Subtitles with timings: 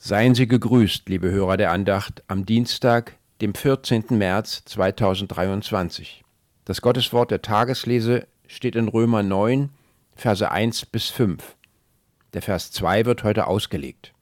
[0.00, 4.04] Seien Sie gegrüßt, liebe Hörer der Andacht, am Dienstag, dem 14.
[4.10, 6.22] März 2023.
[6.64, 9.70] Das Gotteswort der Tageslese steht in Römer 9,
[10.14, 11.56] Verse 1 bis 5.
[12.32, 14.14] Der Vers 2 wird heute ausgelegt.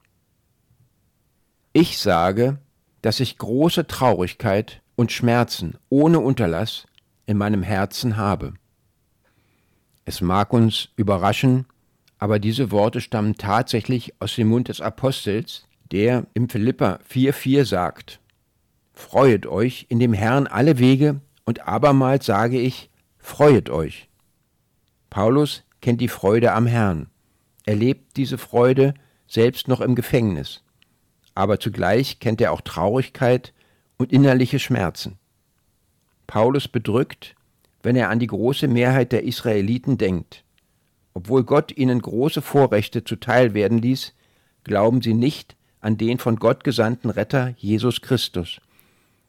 [1.74, 2.58] Ich sage,
[3.02, 6.86] dass ich große Traurigkeit und Schmerzen ohne Unterlass
[7.26, 8.54] in meinem Herzen habe.
[10.06, 11.66] Es mag uns überraschen,
[12.18, 18.20] aber diese Worte stammen tatsächlich aus dem Mund des Apostels, der im Philippa 4,4 sagt:
[18.92, 24.08] Freuet euch in dem Herrn alle Wege, und abermals sage ich, freuet euch.
[25.10, 27.06] Paulus kennt die Freude am Herrn.
[27.64, 28.94] Er lebt diese Freude
[29.28, 30.62] selbst noch im Gefängnis.
[31.34, 33.52] Aber zugleich kennt er auch Traurigkeit
[33.96, 35.18] und innerliche Schmerzen.
[36.26, 37.36] Paulus bedrückt,
[37.82, 40.42] wenn er an die große Mehrheit der Israeliten denkt.
[41.16, 44.12] Obwohl Gott ihnen große Vorrechte zuteil werden ließ,
[44.64, 48.60] glauben sie nicht an den von Gott gesandten Retter Jesus Christus.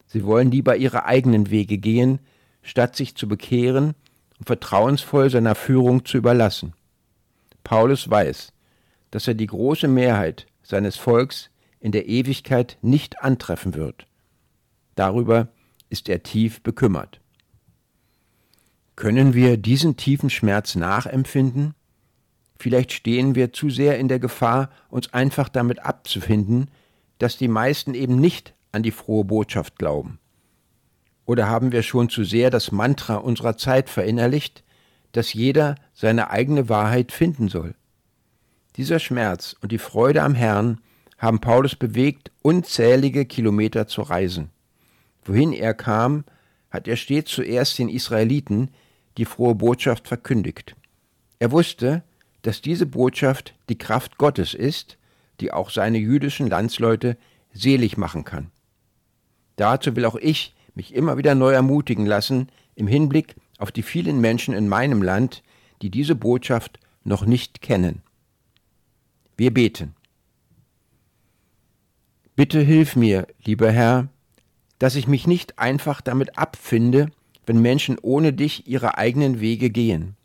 [0.06, 2.20] Sie wollen lieber ihre eigenen Wege gehen,
[2.62, 3.94] statt sich zu bekehren
[4.38, 6.73] und vertrauensvoll seiner Führung zu überlassen.
[7.64, 8.52] Paulus weiß,
[9.12, 14.08] dass er die große Mehrheit seines Volks in der Ewigkeit nicht antreffen wird.
[14.95, 15.47] Darüber
[15.90, 17.22] ist er tief bekümmert.
[18.98, 21.76] Können wir diesen tiefen Schmerz nachempfinden?
[22.59, 26.72] Vielleicht stehen wir zu sehr in der Gefahr, uns einfach damit abzufinden,
[27.20, 30.18] dass die meisten eben nicht an die frohe Botschaft glauben.
[31.28, 34.64] Oder haben wir schon zu sehr das Mantra unserer Zeit verinnerlicht,
[35.12, 37.75] dass jeder seine eigene Wahrheit finden soll?
[38.78, 40.81] Dieser Schmerz und die Freude am Herrn
[41.20, 44.50] haben Paulus bewegt, unzählige Kilometer zu reisen.
[45.23, 46.23] Wohin er kam,
[46.72, 48.72] hat er stets zuerst den Israeliten
[49.18, 50.76] die frohe Botschaft verkündigt.
[51.40, 52.04] Er wusste,
[52.44, 54.98] dass diese Botschaft die Kraft Gottes ist,
[55.40, 57.18] die auch seine jüdischen Landsleute
[57.54, 58.52] selig machen kann.
[59.56, 64.22] Dazu will auch ich mich immer wieder neu ermutigen lassen im Hinblick auf die vielen
[64.22, 65.44] Menschen in meinem Land,
[65.81, 68.03] die diese Botschaft noch nicht kennen.
[69.36, 69.96] Wir beten.
[72.36, 74.09] Bitte hilf mir, lieber Herr,
[74.78, 77.09] dass ich mich nicht einfach damit abfinde,
[77.47, 80.16] wenn Menschen ohne dich ihre eigenen Wege gehen.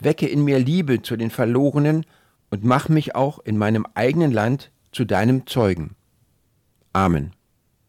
[0.00, 2.04] Wecke in mir Liebe zu den Verlorenen
[2.50, 5.94] und mach mich auch in meinem eigenen Land zu deinem Zeugen.
[6.92, 7.35] Amen.